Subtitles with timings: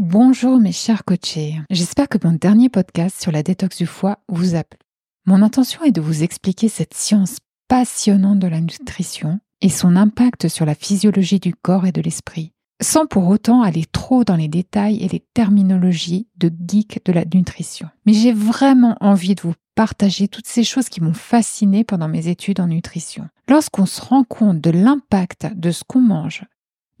[0.00, 4.54] Bonjour mes chers coachés, j'espère que mon dernier podcast sur la détox du foie vous
[4.54, 4.78] a plu.
[5.26, 10.46] Mon intention est de vous expliquer cette science passionnante de la nutrition et son impact
[10.46, 14.46] sur la physiologie du corps et de l'esprit, sans pour autant aller trop dans les
[14.46, 17.88] détails et les terminologies de geek de la nutrition.
[18.06, 22.28] Mais j'ai vraiment envie de vous partager toutes ces choses qui m'ont fasciné pendant mes
[22.28, 23.28] études en nutrition.
[23.48, 26.44] Lorsqu'on se rend compte de l'impact de ce qu'on mange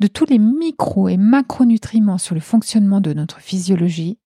[0.00, 4.18] de tous les micro et macronutriments sur le fonctionnement de notre physiologie,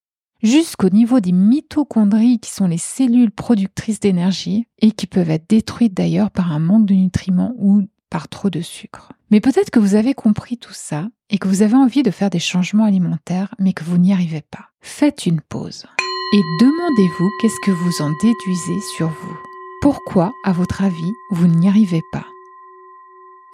[0.43, 5.95] jusqu'au niveau des mitochondries qui sont les cellules productrices d'énergie et qui peuvent être détruites
[5.95, 9.13] d'ailleurs par un manque de nutriments ou par trop de sucre.
[9.31, 12.29] Mais peut-être que vous avez compris tout ça et que vous avez envie de faire
[12.29, 14.67] des changements alimentaires mais que vous n'y arrivez pas.
[14.81, 15.87] Faites une pause
[16.35, 19.37] et demandez-vous qu'est-ce que vous en déduisez sur vous.
[19.81, 22.27] Pourquoi, à votre avis, vous n'y arrivez pas?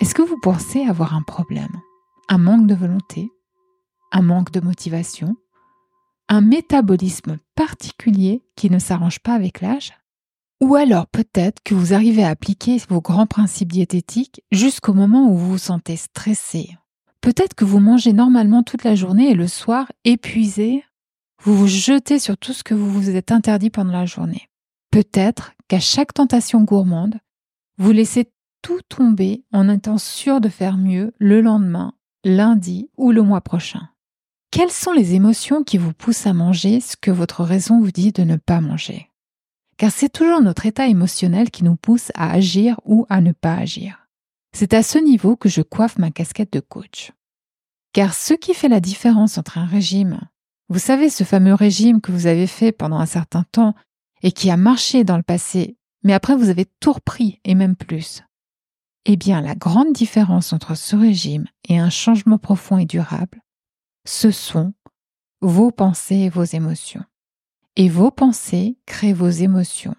[0.01, 1.81] Est-ce que vous pensez avoir un problème?
[2.29, 3.31] Un manque de volonté,
[4.13, 5.37] un manque de motivation,
[6.29, 9.95] un métabolisme particulier qui ne s'arrange pas avec l'âge,
[10.61, 15.37] ou alors peut-être que vous arrivez à appliquer vos grands principes diététiques jusqu'au moment où
[15.37, 16.77] vous vous sentez stressé.
[17.21, 20.85] Peut-être que vous mangez normalement toute la journée et le soir, épuisé,
[21.43, 24.49] vous vous jetez sur tout ce que vous vous êtes interdit pendant la journée.
[24.91, 27.19] Peut-être qu'à chaque tentation gourmande,
[27.79, 28.31] vous laissez
[28.63, 33.89] tout tomber en étant sûr de faire mieux le lendemain lundi ou le mois prochain.
[34.51, 38.13] Quelles sont les émotions qui vous poussent à manger ce que votre raison vous dit
[38.13, 39.11] de ne pas manger?
[39.77, 43.55] Car c'est toujours notre état émotionnel qui nous pousse à agir ou à ne pas
[43.55, 44.09] agir.
[44.53, 47.13] C'est à ce niveau que je coiffe ma casquette de coach.
[47.93, 50.21] Car ce qui fait la différence entre un régime,
[50.69, 53.75] vous savez ce fameux régime que vous avez fait pendant un certain temps
[54.23, 57.77] et qui a marché dans le passé, mais après vous avez tout repris et même
[57.77, 58.23] plus,
[59.11, 63.41] eh bien, la grande différence entre ce régime et un changement profond et durable,
[64.05, 64.75] ce sont
[65.41, 67.03] vos pensées et vos émotions.
[67.77, 69.95] Et vos pensées créent vos émotions.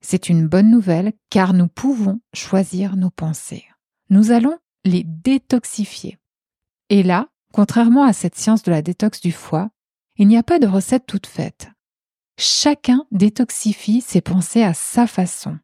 [0.00, 3.64] C'est une bonne nouvelle car nous pouvons choisir nos pensées.
[4.08, 6.16] Nous allons les détoxifier.
[6.90, 9.70] Et là, contrairement à cette science de la détox du foie,
[10.16, 11.70] il n'y a pas de recette toute faite.
[12.38, 15.58] Chacun détoxifie ses pensées à sa façon.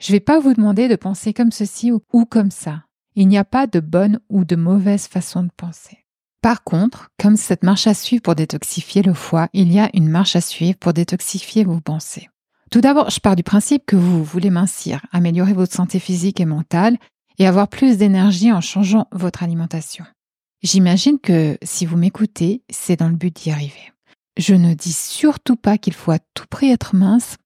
[0.00, 2.84] Je ne vais pas vous demander de penser comme ceci ou comme ça.
[3.16, 5.98] Il n'y a pas de bonne ou de mauvaise façon de penser.
[6.40, 10.08] Par contre, comme cette marche à suivre pour détoxifier le foie, il y a une
[10.08, 12.30] marche à suivre pour détoxifier vos pensées.
[12.70, 16.46] Tout d'abord, je pars du principe que vous voulez mincir, améliorer votre santé physique et
[16.46, 16.96] mentale
[17.38, 20.06] et avoir plus d'énergie en changeant votre alimentation.
[20.62, 23.92] J'imagine que si vous m'écoutez, c'est dans le but d'y arriver.
[24.38, 27.36] Je ne dis surtout pas qu'il faut à tout prix être mince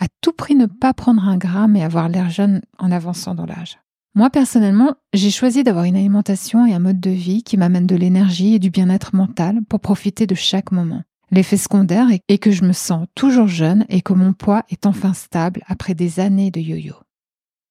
[0.00, 3.46] à tout prix ne pas prendre un gramme et avoir l'air jeune en avançant dans
[3.46, 3.78] l'âge.
[4.14, 7.94] Moi, personnellement, j'ai choisi d'avoir une alimentation et un mode de vie qui m'amène de
[7.94, 11.02] l'énergie et du bien-être mental pour profiter de chaque moment.
[11.30, 15.14] L'effet secondaire est que je me sens toujours jeune et que mon poids est enfin
[15.14, 16.94] stable après des années de yo-yo.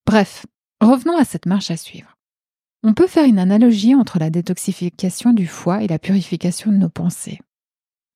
[0.05, 0.45] Bref,
[0.79, 2.15] revenons à cette marche à suivre.
[2.83, 6.87] On peut faire une analogie entre la détoxification du foie et la purification de nos
[6.87, 7.39] pensées.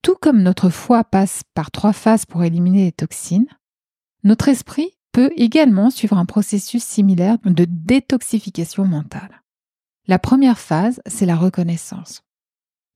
[0.01, 3.47] Tout comme notre foie passe par trois phases pour éliminer les toxines,
[4.23, 9.43] notre esprit peut également suivre un processus similaire de détoxification mentale.
[10.07, 12.23] La première phase, c'est la reconnaissance.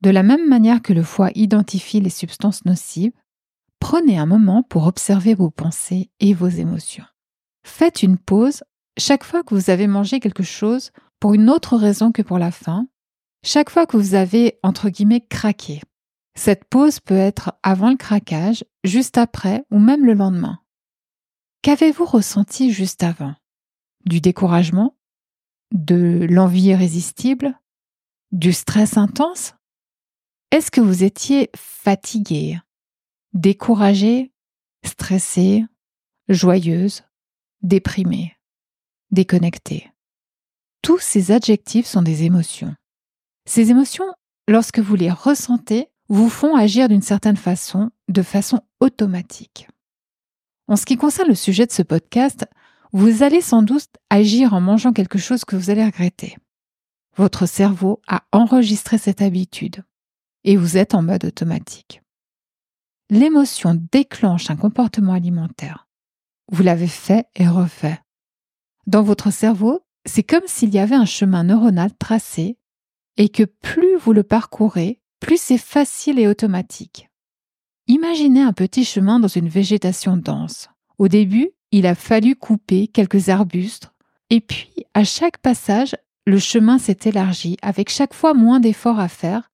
[0.02, 3.14] De la même manière que le foie identifie les substances nocives,
[3.80, 7.06] prenez un moment pour observer vos pensées et vos émotions.
[7.64, 8.64] Faites une pause
[8.98, 12.52] chaque fois que vous avez mangé quelque chose pour une autre raison que pour la
[12.52, 12.88] faim,
[13.44, 15.82] chaque fois que vous avez, entre guillemets, craqué.
[16.36, 20.60] Cette pause peut être avant le craquage, juste après ou même le lendemain.
[21.62, 23.36] Qu'avez-vous ressenti juste avant?
[24.06, 24.96] Du découragement?
[25.72, 27.60] De l'envie irrésistible?
[28.32, 29.56] Du stress intense?
[30.52, 32.58] Est-ce que vous étiez fatigué
[33.34, 34.32] Découragé
[34.86, 35.66] Stressé
[36.30, 37.04] Joyeuse
[37.62, 38.38] Déprimé
[39.12, 39.92] Déconnecté?
[40.82, 42.74] Tous ces adjectifs sont des émotions.
[43.46, 44.14] Ces émotions,
[44.48, 49.68] lorsque vous les ressentez, vous font agir d'une certaine façon, de façon automatique.
[50.68, 52.46] En ce qui concerne le sujet de ce podcast,
[52.92, 56.38] vous allez sans doute agir en mangeant quelque chose que vous allez regretter.
[57.16, 59.84] Votre cerveau a enregistré cette habitude
[60.44, 62.02] et vous êtes en mode automatique.
[63.10, 65.88] L'émotion déclenche un comportement alimentaire.
[66.52, 68.00] Vous l'avez fait et refait.
[68.86, 72.58] Dans votre cerveau, c'est comme s'il y avait un chemin neuronal tracé
[73.18, 77.10] et que plus vous le parcourez, plus c'est facile et automatique.
[77.90, 80.70] Imaginez un petit chemin dans une végétation dense.
[80.98, 83.94] Au début, il a fallu couper quelques arbustes,
[84.30, 85.96] et puis à chaque passage,
[86.26, 89.52] le chemin s'est élargi avec chaque fois moins d'efforts à faire,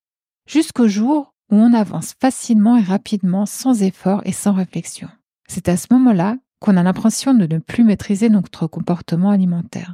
[0.48, 5.10] jusqu'au jour où on avance facilement et rapidement sans effort et sans réflexion.
[5.48, 9.94] C'est à ce moment-là qu'on a l'impression de ne plus maîtriser notre comportement alimentaire.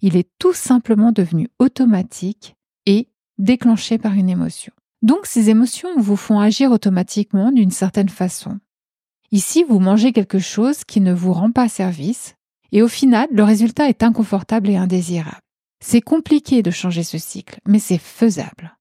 [0.00, 2.56] Il est tout simplement devenu automatique
[2.86, 4.72] et déclenché par une émotion.
[5.06, 8.58] Donc ces émotions vous font agir automatiquement d'une certaine façon.
[9.30, 12.34] Ici, vous mangez quelque chose qui ne vous rend pas service
[12.72, 15.38] et au final, le résultat est inconfortable et indésirable.
[15.78, 18.76] C'est compliqué de changer ce cycle, mais c'est faisable.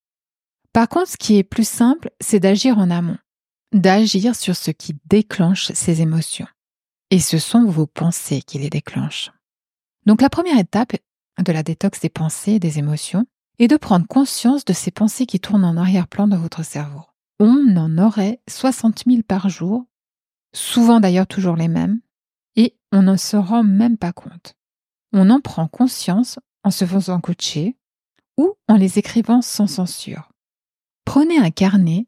[0.74, 3.19] Par contre, ce qui est plus simple, c'est d'agir en amont,
[3.72, 6.48] d'agir sur ce qui déclenche ces émotions.
[7.12, 9.30] Et ce sont vos pensées qui les déclenchent.
[10.07, 10.94] Donc la première étape
[11.38, 13.27] de la détox des pensées et des émotions
[13.60, 17.04] est de prendre conscience de ces pensées qui tournent en arrière-plan dans votre cerveau.
[17.40, 19.86] On en aurait 60 000 par jour,
[20.54, 22.00] souvent d'ailleurs toujours les mêmes,
[22.56, 24.56] et on ne se rend même pas compte.
[25.13, 27.78] On en prend conscience en se faisant coacher
[28.38, 30.30] ou en les écrivant sans censure.
[31.06, 32.08] Prenez un carnet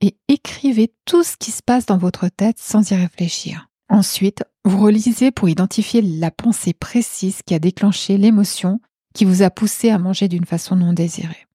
[0.00, 3.68] et écrivez tout ce qui se passe dans votre tête sans y réfléchir.
[3.88, 8.80] Ensuite, vous relisez pour identifier la pensée précise qui a déclenché l'émotion
[9.14, 11.46] qui vous a poussé à manger d'une façon non désirée.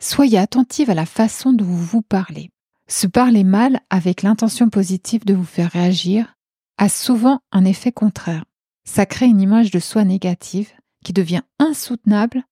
[0.00, 2.50] Soyez attentive à la façon dont vous vous parlez.
[2.86, 6.34] Se parler mal avec l'intention positive de vous faire réagir
[6.78, 8.44] a souvent un effet contraire.
[8.84, 10.70] Ça crée une image de soi négative
[11.04, 12.44] qui devient insoutenable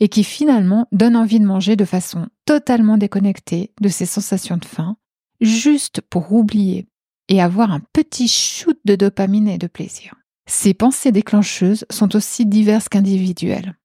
[0.00, 4.64] et qui finalement donne envie de manger de façon totalement déconnectée de ses sensations de
[4.64, 4.96] faim,
[5.40, 6.86] juste pour oublier
[7.28, 10.14] et avoir un petit shoot de dopamine et de plaisir.
[10.46, 13.76] Ces pensées déclencheuses sont aussi diverses qu'individuelles.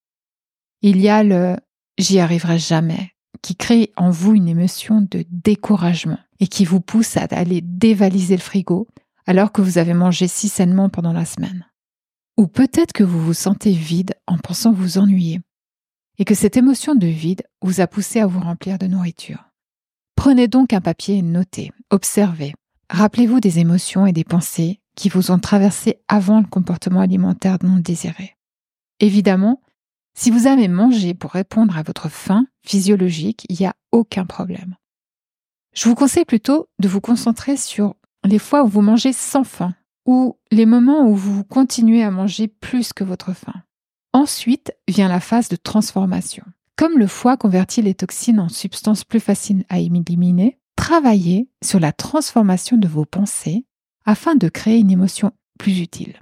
[0.82, 1.58] Il y a le
[1.98, 7.18] j'y arriverai jamais qui crée en vous une émotion de découragement et qui vous pousse
[7.18, 8.88] à aller dévaliser le frigo
[9.26, 11.66] alors que vous avez mangé si sainement pendant la semaine.
[12.38, 15.42] Ou peut-être que vous vous sentez vide en pensant vous ennuyer
[16.20, 19.46] et que cette émotion de vide vous a poussé à vous remplir de nourriture.
[20.16, 22.54] Prenez donc un papier et notez, observez.
[22.90, 27.78] Rappelez-vous des émotions et des pensées qui vous ont traversé avant le comportement alimentaire non
[27.78, 28.36] désiré.
[29.00, 29.62] Évidemment,
[30.18, 34.76] si vous avez mangé pour répondre à votre faim physiologique, il n'y a aucun problème.
[35.74, 39.76] Je vous conseille plutôt de vous concentrer sur les fois où vous mangez sans faim
[40.08, 43.54] ou les moments où vous continuez à manger plus que votre faim.
[44.12, 46.44] Ensuite vient la phase de transformation.
[46.78, 51.92] Comme le foie convertit les toxines en substances plus faciles à éliminer, travaillez sur la
[51.92, 53.68] transformation de vos pensées
[54.04, 56.20] afin de créer une émotion plus utile.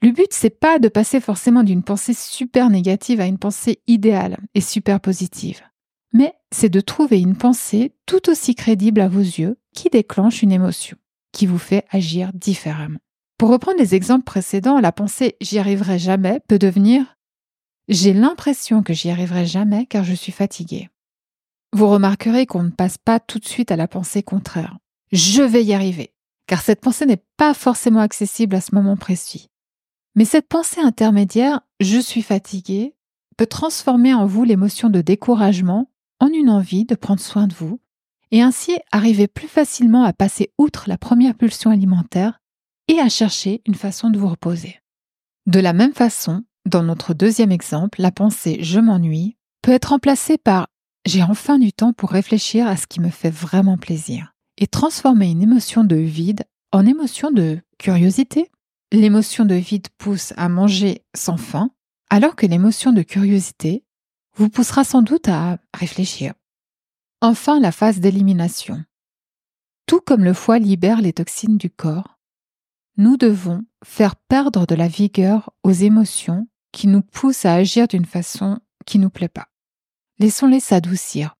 [0.00, 4.38] Le but, c'est pas de passer forcément d'une pensée super négative à une pensée idéale
[4.54, 5.60] et super positive,
[6.12, 10.52] mais c'est de trouver une pensée tout aussi crédible à vos yeux qui déclenche une
[10.52, 10.96] émotion,
[11.32, 13.00] qui vous fait agir différemment.
[13.38, 17.18] Pour reprendre les exemples précédents, la pensée j'y arriverai jamais peut devenir
[17.88, 20.90] j'ai l'impression que j'y arriverai jamais car je suis fatigué.
[21.72, 24.76] Vous remarquerez qu'on ne passe pas tout de suite à la pensée contraire.
[25.10, 26.12] Je vais y arriver,
[26.46, 29.48] car cette pensée n'est pas forcément accessible à ce moment précis.
[30.18, 32.96] Mais cette pensée intermédiaire, je suis fatigué,
[33.36, 37.80] peut transformer en vous l'émotion de découragement en une envie de prendre soin de vous,
[38.32, 42.40] et ainsi arriver plus facilement à passer outre la première pulsion alimentaire
[42.88, 44.80] et à chercher une façon de vous reposer.
[45.46, 50.36] De la même façon, dans notre deuxième exemple, la pensée je m'ennuie peut être remplacée
[50.36, 50.66] par
[51.06, 55.30] j'ai enfin du temps pour réfléchir à ce qui me fait vraiment plaisir et transformer
[55.30, 58.50] une émotion de vide en émotion de curiosité.
[58.90, 61.70] L'émotion de vide pousse à manger sans faim,
[62.08, 63.84] alors que l'émotion de curiosité
[64.34, 66.32] vous poussera sans doute à réfléchir.
[67.20, 68.82] Enfin, la phase d'élimination.
[69.86, 72.18] Tout comme le foie libère les toxines du corps,
[72.96, 78.04] nous devons faire perdre de la vigueur aux émotions qui nous poussent à agir d'une
[78.04, 79.48] façon qui nous plaît pas.
[80.18, 81.34] Laissons-les s'adoucir.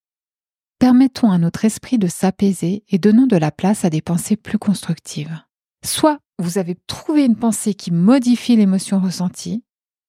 [0.79, 4.59] Permettons à notre esprit de s'apaiser et donnons de la place à des pensées plus
[4.59, 5.43] constructives.
[5.85, 9.65] Soit vous avez trouvé une pensée qui modifie l'émotion ressentie,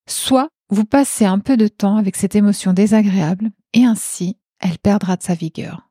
[0.08, 5.16] soit vous passez un peu de temps avec cette émotion désagréable et ainsi elle perdra
[5.16, 5.90] de sa vigueur.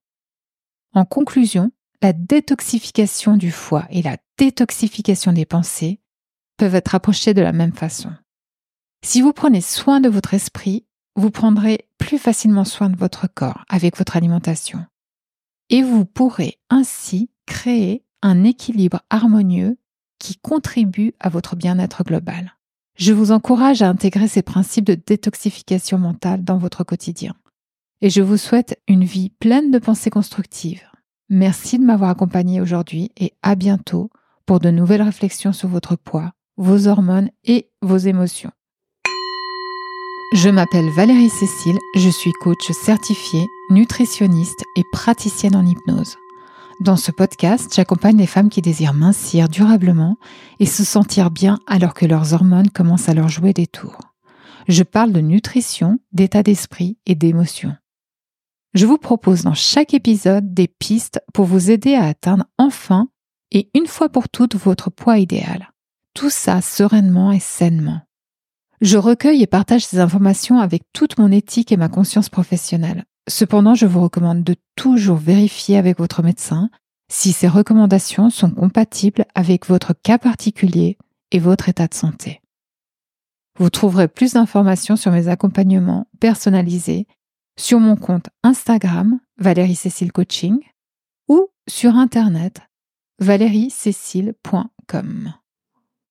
[0.95, 6.01] En conclusion, la détoxification du foie et la détoxification des pensées
[6.57, 8.11] peuvent être approchées de la même façon.
[9.05, 13.65] Si vous prenez soin de votre esprit, vous prendrez plus facilement soin de votre corps
[13.69, 14.85] avec votre alimentation.
[15.71, 19.77] Et vous pourrez ainsi créer un équilibre harmonieux
[20.19, 22.55] qui contribue à votre bien-être global.
[22.97, 27.35] Je vous encourage à intégrer ces principes de détoxification mentale dans votre quotidien.
[28.01, 30.83] Et je vous souhaite une vie pleine de pensées constructives.
[31.29, 34.11] Merci de m'avoir accompagné aujourd'hui et à bientôt
[34.47, 38.51] pour de nouvelles réflexions sur votre poids, vos hormones et vos émotions.
[40.35, 46.17] Je m'appelle Valérie Cécile, je suis coach certifiée, nutritionniste et praticienne en hypnose.
[46.81, 50.17] Dans ce podcast, j'accompagne les femmes qui désirent mincir durablement
[50.61, 53.99] et se sentir bien alors que leurs hormones commencent à leur jouer des tours.
[54.69, 57.75] Je parle de nutrition, d'état d'esprit et d'émotion.
[58.75, 63.09] Je vous propose dans chaque épisode des pistes pour vous aider à atteindre enfin
[63.51, 65.73] et une fois pour toutes votre poids idéal.
[66.15, 68.03] Tout ça sereinement et sainement.
[68.81, 73.05] Je recueille et partage ces informations avec toute mon éthique et ma conscience professionnelle.
[73.29, 76.71] Cependant, je vous recommande de toujours vérifier avec votre médecin
[77.11, 80.97] si ces recommandations sont compatibles avec votre cas particulier
[81.31, 82.41] et votre état de santé.
[83.59, 87.07] Vous trouverez plus d'informations sur mes accompagnements personnalisés
[87.59, 90.61] sur mon compte Instagram Valérie Cécile Coaching
[91.29, 92.63] ou sur internet
[93.21, 95.35] valeriecécile.com.